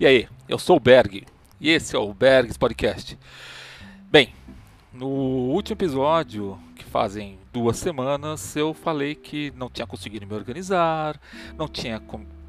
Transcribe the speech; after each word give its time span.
E 0.00 0.06
aí, 0.06 0.26
eu 0.48 0.58
sou 0.58 0.78
o 0.78 0.80
Berg 0.80 1.26
e 1.60 1.68
esse 1.68 1.94
é 1.94 1.98
o 1.98 2.14
Bergs 2.14 2.58
Podcast. 2.58 3.18
Bem, 4.10 4.32
no 4.94 5.06
último 5.06 5.74
episódio, 5.74 6.58
que 6.74 6.82
fazem 6.82 7.38
duas 7.52 7.76
semanas, 7.76 8.56
eu 8.56 8.72
falei 8.72 9.14
que 9.14 9.52
não 9.54 9.68
tinha 9.68 9.86
conseguido 9.86 10.26
me 10.26 10.32
organizar, 10.32 11.20
não 11.54 11.68
tinha 11.68 12.00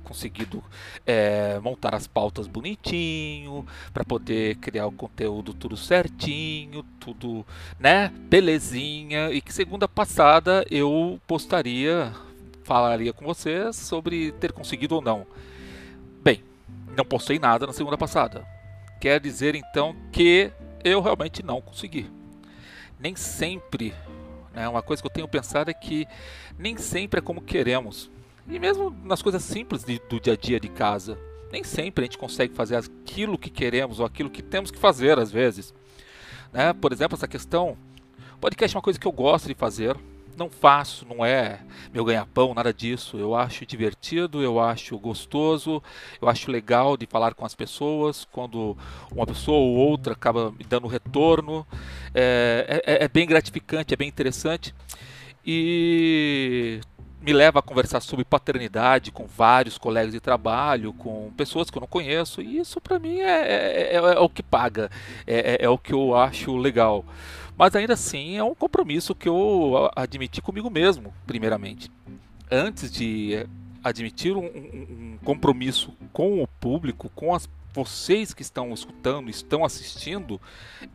conseguido 0.01 0.64
é, 1.05 1.59
montar 1.59 1.93
as 1.93 2.07
pautas 2.07 2.47
bonitinho, 2.47 3.65
para 3.93 4.05
poder 4.05 4.55
criar 4.55 4.88
o 4.88 4.91
conteúdo 4.93 5.54
tudo 5.54 5.75
certinho, 5.75 6.86
tudo, 7.02 7.45
né, 7.77 8.13
belezinha, 8.29 9.29
e 9.29 9.41
que 9.41 9.52
segunda 9.52 9.89
passada 9.89 10.65
eu 10.71 11.20
postaria, 11.27 12.13
falaria 12.63 13.11
com 13.11 13.25
vocês 13.25 13.75
sobre 13.75 14.32
ter 14.39 14.54
conseguido 14.54 14.96
ou 14.96 15.02
não. 15.02 15.27
Não 16.95 17.05
postei 17.05 17.39
nada 17.39 17.65
na 17.65 17.73
segunda 17.73 17.97
passada. 17.97 18.45
Quer 18.99 19.19
dizer 19.19 19.55
então 19.55 19.95
que 20.11 20.51
eu 20.83 21.01
realmente 21.01 21.43
não 21.43 21.61
consegui. 21.61 22.09
Nem 22.99 23.15
sempre, 23.15 23.93
né, 24.54 24.68
uma 24.68 24.82
coisa 24.82 25.01
que 25.01 25.07
eu 25.07 25.11
tenho 25.11 25.27
pensado 25.27 25.71
é 25.71 25.73
que 25.73 26.07
nem 26.57 26.77
sempre 26.77 27.19
é 27.19 27.23
como 27.23 27.41
queremos. 27.41 28.11
E 28.47 28.59
mesmo 28.59 28.96
nas 29.04 29.21
coisas 29.21 29.43
simples 29.43 29.83
de, 29.83 29.99
do 30.09 30.19
dia 30.19 30.33
a 30.33 30.35
dia 30.35 30.59
de 30.59 30.69
casa, 30.69 31.18
nem 31.51 31.63
sempre 31.63 32.03
a 32.03 32.05
gente 32.05 32.17
consegue 32.17 32.53
fazer 32.53 32.75
aquilo 32.75 33.38
que 33.38 33.49
queremos 33.49 33.99
ou 33.99 34.05
aquilo 34.05 34.30
que 34.30 34.41
temos 34.41 34.71
que 34.71 34.77
fazer 34.77 35.17
às 35.17 35.31
vezes. 35.31 35.73
Né? 36.52 36.73
Por 36.73 36.91
exemplo, 36.91 37.16
essa 37.16 37.27
questão, 37.27 37.77
podcast 38.39 38.75
é 38.75 38.77
uma 38.77 38.83
coisa 38.83 38.99
que 38.99 39.08
eu 39.08 39.11
gosto 39.11 39.47
de 39.47 39.53
fazer, 39.53 39.95
não 40.38 40.49
faço, 40.49 41.05
não 41.05 41.25
é 41.25 41.59
meu 41.94 42.05
ganha-pão, 42.05 42.53
nada 42.53 42.73
disso. 42.73 43.17
Eu 43.17 43.35
acho 43.35 43.66
divertido, 43.66 44.41
eu 44.41 44.59
acho 44.59 44.97
gostoso, 44.97 45.81
eu 46.21 46.27
acho 46.27 46.51
legal 46.51 46.97
de 46.97 47.05
falar 47.05 47.33
com 47.33 47.45
as 47.45 47.55
pessoas. 47.55 48.25
Quando 48.31 48.77
uma 49.11 49.25
pessoa 49.25 49.57
ou 49.57 49.75
outra 49.75 50.13
acaba 50.13 50.51
me 50.51 50.63
dando 50.63 50.88
retorno, 50.88 51.65
é, 52.13 52.81
é, 52.85 53.03
é 53.05 53.07
bem 53.07 53.27
gratificante, 53.27 53.93
é 53.93 53.97
bem 53.97 54.07
interessante. 54.07 54.73
E 55.45 56.79
me 57.21 57.33
leva 57.33 57.59
a 57.59 57.61
conversar 57.61 58.01
sobre 58.01 58.25
paternidade 58.25 59.11
com 59.11 59.27
vários 59.27 59.77
colegas 59.77 60.11
de 60.11 60.19
trabalho, 60.19 60.91
com 60.93 61.31
pessoas 61.38 61.69
que 61.69 61.77
eu 61.77 61.81
não 61.81 61.88
conheço, 61.88 62.41
e 62.41 62.57
isso 62.57 62.81
para 62.81 62.97
mim 62.97 63.19
é, 63.19 63.41
é, 63.41 63.89
é, 63.93 63.95
é, 63.95 64.19
o 64.19 64.27
que 64.27 64.41
paga, 64.41 64.89
é, 65.27 65.57
é, 65.61 65.66
é 65.66 65.69
o 65.69 65.77
que 65.77 65.93
eu 65.93 66.16
acho 66.16 66.57
legal. 66.57 67.05
Mas 67.61 67.75
ainda 67.75 67.93
assim 67.93 68.37
é 68.37 68.43
um 68.43 68.55
compromisso 68.55 69.13
que 69.13 69.29
eu 69.29 69.87
admiti 69.95 70.41
comigo 70.41 70.67
mesmo, 70.67 71.13
primeiramente. 71.27 71.91
Antes 72.49 72.91
de 72.91 73.45
admitir 73.83 74.35
um, 74.35 74.45
um, 74.45 74.87
um 74.89 75.17
compromisso 75.23 75.93
com 76.11 76.41
o 76.41 76.47
público, 76.47 77.07
com 77.13 77.35
as 77.35 77.47
vocês 77.71 78.33
que 78.33 78.41
estão 78.41 78.73
escutando, 78.73 79.29
estão 79.29 79.63
assistindo, 79.63 80.41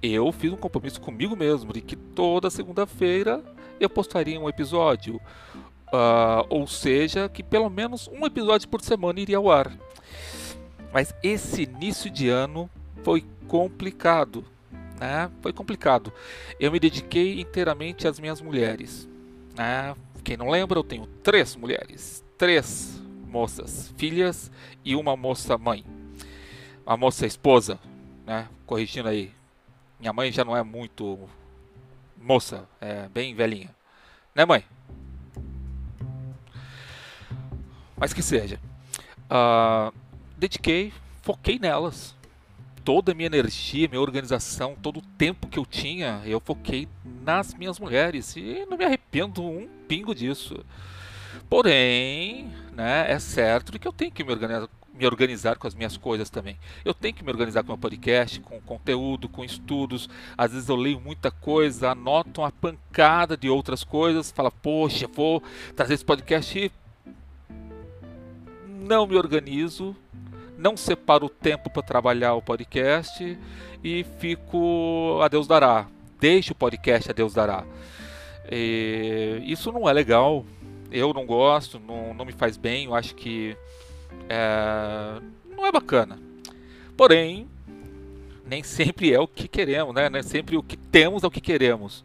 eu 0.03 0.33
fiz 0.33 0.53
um 0.53 0.56
compromisso 0.56 1.00
comigo 1.00 1.37
mesmo 1.37 1.72
de 1.72 1.81
que 1.81 1.94
toda 1.94 2.50
segunda-feira 2.50 3.44
eu 3.78 3.89
postaria 3.89 4.41
um 4.41 4.48
episódio. 4.48 5.20
Uh, 5.87 6.42
ou 6.48 6.67
seja, 6.67 7.28
que 7.28 7.44
pelo 7.44 7.70
menos 7.70 8.09
um 8.09 8.27
episódio 8.27 8.69
por 8.69 8.81
semana 8.83 9.20
iria 9.20 9.37
ao 9.37 9.53
ar. 9.53 9.72
Mas 10.92 11.14
esse 11.22 11.62
início 11.62 12.11
de 12.11 12.28
ano 12.28 12.69
foi 13.05 13.25
complicado 13.47 14.44
né? 14.99 15.31
Foi 15.43 15.53
complicado. 15.53 16.13
Eu 16.59 16.73
me 16.73 16.81
dediquei 16.81 17.41
inteiramente 17.41 18.09
às 18.09 18.19
minhas 18.19 18.41
mulheres. 18.41 19.09
Né? 19.57 19.95
Quem 20.25 20.37
não 20.37 20.51
lembra, 20.51 20.79
eu 20.79 20.85
tenho 20.85 21.07
três 21.23 21.55
mulheres, 21.55 22.25
três 22.37 23.01
moças, 23.27 23.93
filhas 23.97 24.51
e 24.85 24.97
uma 24.97 25.17
moça 25.17 25.57
mãe. 25.57 25.85
A 26.85 26.97
moça 26.97 27.27
esposa, 27.27 27.79
né? 28.25 28.49
Corrigindo 28.65 29.09
aí. 29.09 29.33
Minha 30.01 30.12
mãe 30.12 30.33
já 30.33 30.45
não 30.45 30.56
é 30.56 30.62
muito 30.62 31.29
moça, 32.17 32.69
é 32.81 33.09
bem 33.09 33.35
velhinha. 33.35 33.71
Né, 34.35 34.45
mãe? 34.45 34.65
Mas 37.97 38.12
que 38.12 38.23
seja. 38.23 38.61
Uh, 39.31 39.95
dediquei, 40.37 40.93
foquei 41.23 41.59
nelas 41.59 42.16
toda 42.87 43.11
a 43.11 43.15
minha 43.17 43.27
energia, 43.27 43.89
minha 43.89 44.01
organização, 44.01 44.77
todo 44.81 44.99
o 45.01 45.03
tempo 45.19 45.49
que 45.49 45.59
eu 45.59 45.67
tinha, 45.67 46.23
eu 46.25 46.39
foquei 46.39 46.87
nas 47.25 47.53
minhas 47.53 47.81
mulheres 47.81 48.37
e 48.37 48.65
não 48.71 48.79
me 48.79 48.85
arrependo 48.85 49.43
um 49.43 49.69
pingo 49.89 50.15
disso. 50.15 50.65
Porém, 51.51 52.49
né, 52.73 53.11
é 53.11 53.19
certo 53.19 53.77
que 53.77 53.89
eu 53.89 53.93
tenho 53.93 54.13
que 54.13 54.23
me 54.23 54.31
organizar, 54.31 54.69
me 54.95 55.05
organizar 55.05 55.59
com 55.59 55.67
as 55.67 55.75
minhas 55.75 55.97
coisas 55.97 56.31
também. 56.31 56.57
Eu 56.85 56.95
tenho 56.95 57.13
que 57.13 57.25
me 57.25 57.31
organizar 57.33 57.65
com 57.65 57.71
meu 57.71 57.79
podcast, 57.79 58.39
com 58.39 58.61
conteúdo, 58.61 59.29
com 59.29 59.45
estudos. 59.45 60.09
Às 60.39 60.53
vezes 60.53 60.69
eu 60.69 60.77
leio 60.77 61.01
muita 61.01 61.33
coisa, 61.33 61.91
anoto 61.91 62.41
uma 62.41 62.53
pancada 62.53 63.37
de 63.37 63.51
outras 63.51 63.83
coisas, 63.83 64.31
falo, 64.31 64.53
poxa, 64.63 65.09
vou 65.09 65.43
trazer 65.75 65.95
esse 65.95 66.05
podcast 66.05 66.57
e 66.57 66.71
não 68.69 69.09
me 69.09 69.17
organizo, 69.17 69.97
não 70.56 70.77
separo 70.77 71.27
o 71.27 71.31
tempo 71.31 71.71
para 71.71 71.83
trabalhar 71.83 72.34
o 72.34 72.43
podcast 72.43 73.39
e 73.83 74.05
fico 74.19 75.19
a 75.22 75.28
Deus 75.28 75.47
dará. 75.47 75.87
Deixo 76.19 76.53
o 76.53 76.56
podcast 76.56 77.11
a 77.11 77.15
Deus 77.15 77.34
dará. 77.34 77.65
E 78.50 79.43
isso 79.44 79.71
não 79.72 79.89
é 79.89 79.93
legal. 79.93 80.44
Eu 80.91 81.12
não 81.12 81.27
gosto, 81.27 81.78
não, 81.78 82.15
não 82.15 82.25
me 82.25 82.33
faz 82.33 82.56
bem. 82.56 82.87
Eu 82.87 82.94
acho 82.94 83.15
que 83.15 83.56
é, 84.28 85.21
não 85.56 85.67
é 85.67 85.72
bacana. 85.72 86.19
Porém, 86.97 87.49
nem 88.47 88.62
sempre 88.62 89.12
é 89.12 89.21
o 89.21 89.28
que 89.28 89.49
queremos, 89.49 89.94
né? 89.94 90.09
Nem 90.09 90.23
sempre 90.23 90.56
o 90.56 90.62
que 90.62 90.77
temos 90.77 91.23
é 91.23 91.27
o 91.27 91.31
que 91.31 91.41
queremos. 91.41 92.05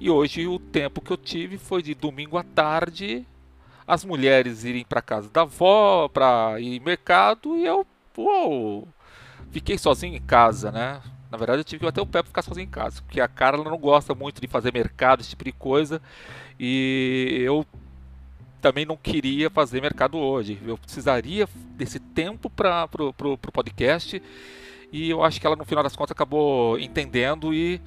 E 0.00 0.10
hoje 0.10 0.46
o 0.46 0.58
tempo 0.58 1.00
que 1.00 1.10
eu 1.10 1.16
tive 1.16 1.56
foi 1.56 1.82
de 1.82 1.94
domingo 1.94 2.36
à 2.36 2.42
tarde 2.42 3.26
as 3.86 4.04
mulheres 4.04 4.64
irem 4.64 4.84
para 4.84 5.00
casa 5.00 5.28
da 5.30 5.42
avó, 5.42 6.08
para 6.08 6.58
ir 6.60 6.80
mercado, 6.80 7.56
e 7.56 7.64
eu, 7.64 7.86
uou, 8.16 8.88
fiquei 9.50 9.78
sozinho 9.78 10.16
em 10.16 10.20
casa, 10.20 10.72
né? 10.72 11.00
Na 11.30 11.38
verdade, 11.38 11.60
eu 11.60 11.64
tive 11.64 11.80
que 11.80 11.84
bater 11.86 12.00
o 12.00 12.06
pé 12.06 12.22
para 12.22 12.28
ficar 12.28 12.42
sozinho 12.42 12.64
em 12.64 12.70
casa, 12.70 13.02
porque 13.02 13.20
a 13.20 13.28
Carla 13.28 13.62
não 13.64 13.78
gosta 13.78 14.14
muito 14.14 14.40
de 14.40 14.48
fazer 14.48 14.72
mercado, 14.72 15.20
esse 15.20 15.30
tipo 15.30 15.44
de 15.44 15.52
coisa, 15.52 16.00
e 16.58 17.42
eu 17.44 17.64
também 18.60 18.84
não 18.84 18.96
queria 18.96 19.48
fazer 19.48 19.80
mercado 19.80 20.18
hoje. 20.18 20.58
Eu 20.66 20.76
precisaria 20.76 21.48
desse 21.76 22.00
tempo 22.00 22.50
para 22.50 22.88
pro, 22.88 23.12
pro, 23.12 23.38
pro 23.38 23.52
podcast, 23.52 24.20
e 24.90 25.10
eu 25.10 25.22
acho 25.22 25.40
que 25.40 25.46
ela 25.46 25.56
no 25.56 25.64
final 25.64 25.84
das 25.84 25.94
contas 25.94 26.12
acabou 26.12 26.78
entendendo 26.78 27.52
e 27.54 27.80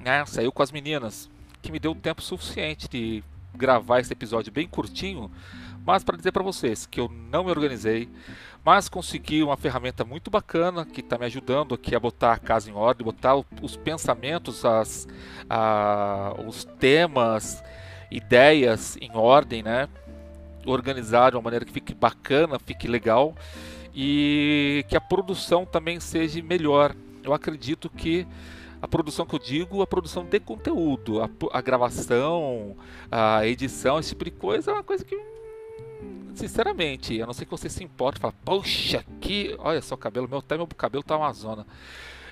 né, 0.00 0.24
saiu 0.26 0.50
com 0.50 0.62
as 0.62 0.72
meninas, 0.72 1.30
que 1.62 1.70
me 1.70 1.78
deu 1.78 1.94
tempo 1.94 2.22
suficiente 2.22 2.88
de 2.88 3.22
gravar 3.54 4.00
esse 4.00 4.12
episódio 4.12 4.52
bem 4.52 4.66
curtinho, 4.66 5.30
mas 5.84 6.04
para 6.04 6.16
dizer 6.16 6.32
para 6.32 6.42
vocês 6.42 6.86
que 6.86 7.00
eu 7.00 7.08
não 7.30 7.44
me 7.44 7.50
organizei, 7.50 8.08
mas 8.64 8.88
consegui 8.88 9.42
uma 9.42 9.56
ferramenta 9.56 10.04
muito 10.04 10.30
bacana 10.30 10.84
que 10.84 11.00
está 11.00 11.16
me 11.16 11.24
ajudando 11.24 11.74
aqui 11.74 11.94
a 11.94 12.00
botar 12.00 12.32
a 12.32 12.38
casa 12.38 12.70
em 12.70 12.74
ordem, 12.74 13.04
botar 13.04 13.36
os 13.62 13.76
pensamentos, 13.76 14.64
as, 14.64 15.08
a, 15.48 16.34
os 16.46 16.64
temas, 16.78 17.62
ideias 18.10 18.98
em 19.00 19.10
ordem, 19.14 19.62
né? 19.62 19.88
Organizar 20.66 21.30
de 21.30 21.36
uma 21.36 21.42
maneira 21.42 21.64
que 21.64 21.72
fique 21.72 21.94
bacana, 21.94 22.58
fique 22.58 22.86
legal 22.86 23.34
e 23.94 24.84
que 24.88 24.96
a 24.96 25.00
produção 25.00 25.64
também 25.64 25.98
seja 25.98 26.42
melhor. 26.42 26.94
Eu 27.24 27.32
acredito 27.32 27.88
que 27.88 28.26
a 28.80 28.88
produção 28.88 29.26
que 29.26 29.34
eu 29.34 29.38
digo, 29.38 29.82
a 29.82 29.86
produção 29.86 30.24
de 30.24 30.40
conteúdo, 30.40 31.22
a, 31.22 31.30
a 31.52 31.60
gravação, 31.60 32.76
a 33.10 33.46
edição, 33.46 33.98
esse 33.98 34.10
tipo 34.10 34.24
de 34.24 34.30
coisa 34.30 34.70
é 34.70 34.74
uma 34.74 34.84
coisa 34.84 35.04
que 35.04 35.18
sinceramente, 36.34 37.20
a 37.20 37.26
não 37.26 37.32
ser 37.32 37.44
que 37.44 37.50
você 37.50 37.68
se 37.68 37.82
importe, 37.82 38.20
fala, 38.20 38.34
poxa, 38.44 39.04
que, 39.20 39.56
olha 39.58 39.82
só 39.82 39.96
o 39.96 39.98
cabelo, 39.98 40.28
meu 40.28 40.38
até 40.38 40.56
meu 40.56 40.66
cabelo 40.68 41.02
tá 41.02 41.16
uma 41.16 41.32
zona. 41.32 41.66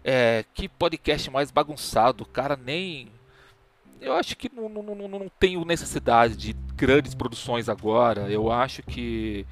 É, 0.05 0.45
que 0.55 0.69
podcast 0.69 1.29
mais 1.31 1.51
bagunçado, 1.51 2.25
cara, 2.25 2.57
nem 2.57 3.09
eu 4.01 4.15
acho 4.15 4.37
que 4.37 4.51
não, 4.55 4.69
não, 4.69 4.83
não, 4.83 5.09
não 5.09 5.31
tenho 5.41 5.65
necessidade 5.65 6.37
de 6.37 6.53
grandes 6.75 7.15
produções 7.15 7.69
agora. 7.69 8.31
Eu 8.31 8.53
acho 8.53 8.83
que 8.83 9.47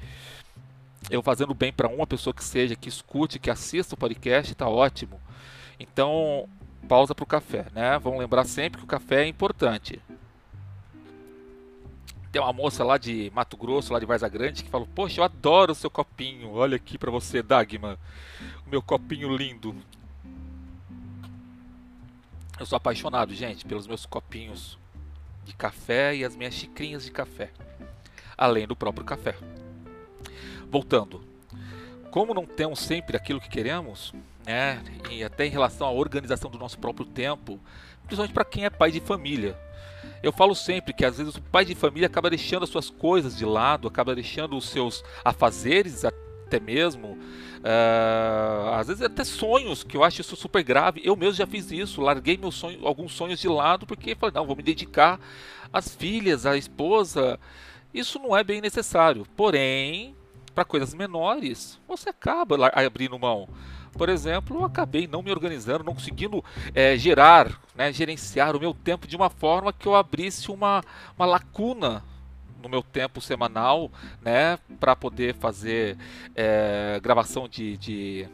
eu 1.09 1.21
fazendo 1.21 1.53
bem 1.53 1.73
para 1.73 1.87
uma 1.87 2.07
pessoa 2.07 2.33
que 2.33 2.43
seja, 2.43 2.75
que 2.75 2.87
escute, 2.87 3.39
que 3.39 3.49
assista 3.49 3.95
o 3.95 3.97
podcast, 3.97 4.51
está 4.51 4.69
ótimo. 4.69 5.19
Então, 5.79 6.47
pausa 6.87 7.13
para 7.13 7.23
o 7.23 7.27
café, 7.27 7.65
né? 7.73 7.97
Vamos 7.99 8.19
lembrar 8.19 8.45
sempre 8.45 8.79
que 8.79 8.85
o 8.85 8.87
café 8.87 9.23
é 9.23 9.27
importante. 9.27 10.01
Tem 12.31 12.41
uma 12.41 12.51
moça 12.51 12.83
lá 12.83 12.97
de 12.97 13.31
Mato 13.33 13.55
Grosso, 13.55 13.93
lá 13.93 13.99
de 13.99 14.05
Varza 14.05 14.27
Grande, 14.27 14.63
que 14.63 14.69
falou: 14.69 14.87
Poxa, 14.93 15.21
eu 15.21 15.23
adoro 15.23 15.71
o 15.71 15.75
seu 15.75 15.89
copinho. 15.89 16.51
Olha 16.53 16.75
aqui 16.75 16.97
para 16.97 17.09
você, 17.09 17.41
Dagma. 17.41 17.97
O 18.67 18.69
meu 18.69 18.81
copinho 18.81 19.35
lindo. 19.35 19.75
Eu 22.59 22.65
sou 22.65 22.75
apaixonado, 22.75 23.33
gente, 23.33 23.65
pelos 23.65 23.87
meus 23.87 24.05
copinhos 24.05 24.77
de 25.45 25.53
café 25.53 26.15
e 26.15 26.25
as 26.25 26.35
minhas 26.35 26.53
xicrinhas 26.53 27.05
de 27.05 27.11
café. 27.11 27.51
Além 28.37 28.67
do 28.67 28.75
próprio 28.75 29.05
café. 29.05 29.35
Voltando. 30.69 31.23
como 32.11 32.33
não 32.33 32.45
temos 32.45 32.79
sempre 32.79 33.15
aquilo 33.15 33.39
que 33.39 33.49
queremos, 33.49 34.13
né, 34.45 34.81
e 35.09 35.23
até 35.23 35.45
em 35.45 35.49
relação 35.49 35.87
à 35.87 35.91
organização 35.91 36.49
do 36.49 36.57
nosso 36.57 36.77
próprio 36.77 37.05
tempo, 37.05 37.59
principalmente 38.03 38.33
para 38.33 38.45
quem 38.45 38.65
é 38.65 38.69
pai 38.69 38.91
de 38.91 38.99
família. 38.99 39.57
Eu 40.21 40.31
falo 40.31 40.55
sempre 40.55 40.93
que 40.93 41.05
às 41.05 41.17
vezes 41.17 41.35
o 41.35 41.41
pai 41.41 41.65
de 41.65 41.75
família 41.75 42.07
acaba 42.07 42.29
deixando 42.29 42.63
as 42.63 42.69
suas 42.69 42.89
coisas 42.89 43.37
de 43.37 43.45
lado, 43.45 43.87
acaba 43.87 44.15
deixando 44.15 44.55
os 44.57 44.69
seus 44.69 45.03
afazeres 45.23 46.05
até 46.05 46.59
mesmo, 46.59 47.09
uh, 47.09 48.73
às 48.73 48.87
vezes 48.87 49.03
até 49.03 49.23
sonhos, 49.23 49.83
que 49.83 49.97
eu 49.97 50.03
acho 50.03 50.21
isso 50.21 50.35
super 50.35 50.63
grave. 50.63 51.01
Eu 51.03 51.15
mesmo 51.15 51.33
já 51.33 51.47
fiz 51.47 51.71
isso, 51.71 52.01
larguei 52.01 52.37
meus 52.37 52.55
sonhos, 52.55 52.83
alguns 52.83 53.13
sonhos 53.13 53.39
de 53.39 53.47
lado 53.47 53.85
porque 53.85 54.15
falei, 54.15 54.33
não, 54.33 54.45
vou 54.45 54.55
me 54.55 54.63
dedicar 54.63 55.19
às 55.71 55.93
filhas, 55.93 56.45
à 56.45 56.55
esposa. 56.55 57.39
Isso 57.93 58.19
não 58.19 58.35
é 58.35 58.43
bem 58.43 58.61
necessário. 58.61 59.25
Porém, 59.35 60.15
para 60.53 60.65
coisas 60.65 60.93
menores, 60.93 61.79
você 61.87 62.09
acaba 62.09 62.67
abrindo 62.69 63.17
mão. 63.19 63.47
Por 63.97 64.09
exemplo, 64.09 64.57
eu 64.57 64.65
acabei 64.65 65.07
não 65.07 65.21
me 65.21 65.31
organizando, 65.31 65.83
não 65.83 65.93
conseguindo 65.93 66.43
é, 66.73 66.97
gerar, 66.97 67.59
né, 67.73 67.91
gerenciar 67.93 68.55
o 68.55 68.59
meu 68.59 68.73
tempo 68.73 69.07
de 69.07 69.15
uma 69.15 69.29
forma 69.29 69.71
que 69.71 69.87
eu 69.87 69.95
abrisse 69.95 70.51
uma, 70.51 70.83
uma 71.17 71.25
lacuna 71.25 72.03
no 72.61 72.69
meu 72.69 72.81
tempo 72.81 73.21
semanal, 73.21 73.91
né, 74.21 74.57
para 74.79 74.95
poder 74.95 75.35
fazer 75.35 75.97
é, 76.35 76.99
gravação 77.01 77.47
de, 77.47 77.77
de, 77.77 78.27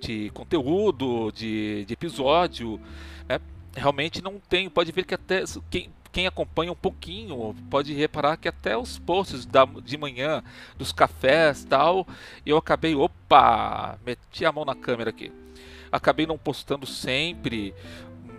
de, 0.00 0.30
conteúdo, 0.30 1.32
de, 1.32 1.84
de 1.86 1.94
episódio. 1.94 2.80
Né? 3.28 3.40
Realmente 3.74 4.22
não 4.22 4.38
tenho. 4.38 4.70
Pode 4.70 4.92
ver 4.92 5.04
que 5.04 5.14
até 5.14 5.42
quem, 5.70 5.90
quem 6.18 6.26
acompanha 6.26 6.72
um 6.72 6.74
pouquinho 6.74 7.54
pode 7.70 7.94
reparar 7.94 8.36
que 8.36 8.48
até 8.48 8.76
os 8.76 8.98
posts 8.98 9.46
da, 9.46 9.64
de 9.64 9.96
manhã, 9.96 10.42
dos 10.76 10.90
cafés 10.90 11.64
tal, 11.64 12.04
eu 12.44 12.56
acabei, 12.56 12.92
opa, 12.96 13.96
meti 14.04 14.44
a 14.44 14.50
mão 14.50 14.64
na 14.64 14.74
câmera 14.74 15.10
aqui. 15.10 15.30
Acabei 15.92 16.26
não 16.26 16.36
postando 16.36 16.86
sempre. 16.86 17.72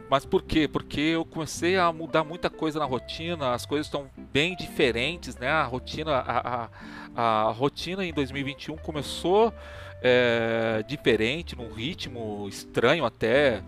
Mas 0.09 0.25
por 0.25 0.43
quê? 0.43 0.67
Porque 0.67 0.99
eu 0.99 1.23
comecei 1.23 1.77
a 1.77 1.89
mudar 1.93 2.25
muita 2.25 2.49
coisa 2.49 2.79
na 2.79 2.85
rotina, 2.85 3.53
as 3.53 3.65
coisas 3.65 3.87
estão 3.87 4.09
bem 4.33 4.57
diferentes, 4.57 5.37
né? 5.37 5.47
A 5.47 5.63
rotina, 5.63 6.15
a, 6.17 6.69
a, 7.15 7.47
a 7.47 7.51
rotina 7.51 8.03
em 8.03 8.11
2021 8.11 8.75
começou 8.75 9.53
é, 10.01 10.83
diferente, 10.85 11.55
num 11.55 11.71
ritmo 11.71 12.45
estranho 12.49 13.05
até, 13.05 13.63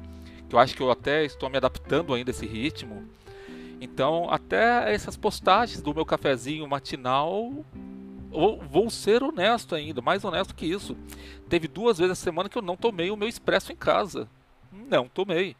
que 0.50 0.56
eu 0.56 0.60
acho 0.60 0.76
que 0.76 0.82
eu 0.82 0.92
até 0.92 1.24
estou 1.24 1.50
me 1.50 1.56
adaptando 1.56 2.14
ainda 2.14 2.30
a 2.30 2.34
esse 2.34 2.46
ritmo. 2.46 3.08
Então, 3.84 4.30
até 4.30 4.94
essas 4.94 5.18
postagens 5.18 5.82
do 5.82 5.92
meu 5.92 6.06
cafezinho 6.06 6.70
matinal, 6.70 7.52
vou 8.70 8.92
ser 8.92 9.24
honesto 9.24 9.74
ainda, 9.74 10.04
mais 10.04 10.24
honesto 10.24 10.54
que 10.54 10.68
isso. 10.68 10.96
Teve 11.50 11.68
duas 11.68 11.98
vezes 11.98 12.12
a 12.12 12.24
semana 12.24 12.48
que 12.48 12.56
eu 12.56 12.62
não 12.62 12.78
tomei 12.78 13.10
o 13.10 13.18
meu 13.18 13.28
expresso 13.28 13.72
em 13.72 13.76
casa. 13.76 14.30
Não 14.72 15.10
tomei. 15.10 15.56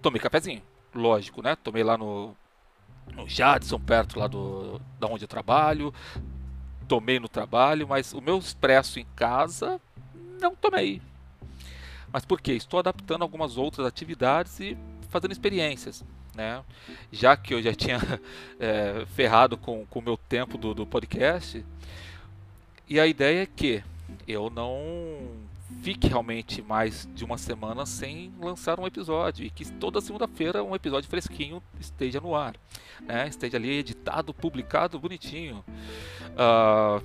Tomei 0.00 0.18
cafezinho, 0.18 0.62
lógico, 0.94 1.42
né? 1.42 1.54
Tomei 1.56 1.84
lá 1.84 1.98
no, 1.98 2.34
no 3.12 3.28
Jadson, 3.28 3.78
perto 3.78 4.18
lá 4.18 4.26
do, 4.26 4.80
da 4.98 5.06
onde 5.06 5.24
eu 5.24 5.28
trabalho. 5.28 5.92
Tomei 6.88 7.20
no 7.20 7.28
trabalho, 7.28 7.86
mas 7.86 8.14
o 8.14 8.20
meu 8.22 8.38
expresso 8.38 8.98
em 8.98 9.06
casa, 9.14 9.78
não 10.40 10.56
tomei. 10.56 11.02
Mas 12.10 12.24
por 12.24 12.40
quê? 12.40 12.52
Estou 12.52 12.80
adaptando 12.80 13.20
algumas 13.20 13.58
outras 13.58 13.86
atividades 13.86 14.58
e 14.58 14.74
fazendo 15.10 15.32
experiências 15.32 16.02
né? 16.34 16.62
Já 17.12 17.36
que 17.36 17.54
eu 17.54 17.62
já 17.62 17.74
tinha 17.74 17.98
é, 18.58 19.04
ferrado 19.14 19.56
com 19.56 19.86
o 19.90 20.00
meu 20.00 20.16
tempo 20.16 20.58
do, 20.58 20.74
do 20.74 20.86
podcast. 20.86 21.64
E 22.88 23.00
a 23.00 23.06
ideia 23.06 23.42
é 23.42 23.46
que 23.46 23.82
eu 24.28 24.50
não 24.50 25.44
fique 25.82 26.08
realmente 26.08 26.62
mais 26.62 27.08
de 27.14 27.24
uma 27.24 27.38
semana 27.38 27.86
sem 27.86 28.32
lançar 28.40 28.78
um 28.78 28.86
episódio 28.86 29.44
e 29.44 29.50
que 29.50 29.70
toda 29.72 30.00
segunda-feira 30.00 30.62
um 30.62 30.74
episódio 30.74 31.08
fresquinho 31.08 31.62
esteja 31.80 32.20
no 32.20 32.34
ar, 32.34 32.54
né? 33.02 33.26
esteja 33.28 33.56
ali 33.56 33.70
editado, 33.70 34.32
publicado, 34.32 34.98
bonitinho. 34.98 35.64
Uh, 36.30 37.04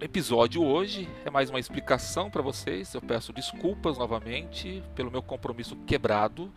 episódio 0.00 0.62
hoje 0.62 1.08
é 1.24 1.30
mais 1.30 1.50
uma 1.50 1.60
explicação 1.60 2.30
para 2.30 2.42
vocês. 2.42 2.94
Eu 2.94 3.00
peço 3.00 3.32
desculpas 3.32 3.98
novamente 3.98 4.82
pelo 4.94 5.10
meu 5.10 5.22
compromisso 5.22 5.76
quebrado 5.86 6.52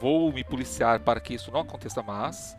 Vou 0.00 0.32
me 0.32 0.44
policiar 0.44 1.00
para 1.00 1.20
que 1.20 1.34
isso 1.34 1.50
não 1.50 1.60
aconteça 1.60 2.02
mais. 2.02 2.56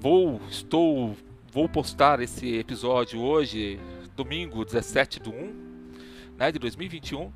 Vou, 0.00 0.40
estou, 0.48 1.16
vou 1.52 1.68
postar 1.68 2.20
esse 2.20 2.56
episódio 2.56 3.20
hoje, 3.20 3.78
domingo 4.16 4.64
17 4.64 5.20
de 5.20 5.28
1, 5.28 6.34
né, 6.36 6.52
de 6.52 6.58
2021. 6.58 7.32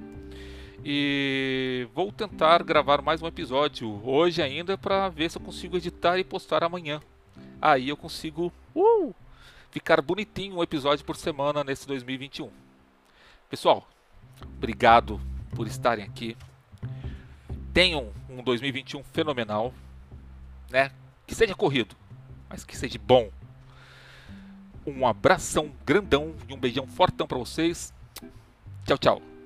E 0.85 1.89
vou 1.95 2.13
tentar 2.13 2.63
gravar 2.63 3.03
mais 3.03 3.21
um 3.21 3.27
episódio 3.27 4.01
hoje 4.05 4.41
ainda 4.41 4.79
para 4.79 5.09
ver 5.09 5.31
se 5.31 5.37
eu 5.37 5.43
consigo 5.43 5.77
editar 5.77 6.19
e 6.19 6.25
postar 6.25 6.63
amanhã. 6.63 7.01
Aí 7.61 7.89
eu 7.89 7.97
consigo 7.97 8.53
uh, 8.75 9.15
ficar 9.71 10.01
bonitinho 10.01 10.57
um 10.57 10.63
episódio 10.63 11.05
por 11.05 11.17
semana 11.17 11.65
nesse 11.65 11.87
2021. 11.87 12.51
Pessoal, 13.51 13.89
obrigado 14.57 15.21
por 15.55 15.67
estarem 15.67 16.05
aqui 16.05 16.37
tenham 17.73 18.13
um 18.29 18.43
2021 18.43 19.03
fenomenal, 19.03 19.73
né? 20.71 20.91
Que 21.27 21.35
seja 21.35 21.55
corrido, 21.55 21.95
mas 22.49 22.65
que 22.65 22.77
seja 22.77 22.99
bom. 22.99 23.31
Um 24.87 25.07
abração 25.07 25.71
grandão 25.85 26.35
e 26.49 26.55
um 26.55 26.59
beijão 26.59 26.87
fortão 26.87 27.27
para 27.27 27.39
vocês. 27.39 27.93
Tchau, 28.87 28.99
tchau. 28.99 29.38